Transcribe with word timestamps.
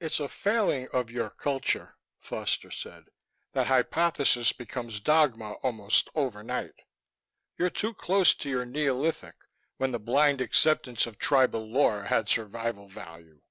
"It's 0.00 0.20
a 0.20 0.28
failing 0.30 0.88
of 0.88 1.10
your 1.10 1.28
culture," 1.28 1.98
Foster 2.16 2.70
said, 2.70 3.08
"that 3.52 3.66
hypothesis 3.66 4.54
becomes 4.54 5.00
dogma 5.00 5.52
almost 5.62 6.08
overnight. 6.14 6.72
You're 7.58 7.68
too 7.68 7.92
close 7.92 8.32
to 8.32 8.48
your 8.48 8.64
Neolithic, 8.64 9.36
when 9.76 9.90
the 9.92 9.98
blind 9.98 10.40
acceptance 10.40 11.04
of 11.04 11.18
tribal 11.18 11.70
lore 11.70 12.04
had 12.04 12.26
survival 12.30 12.88
value. 12.88 13.42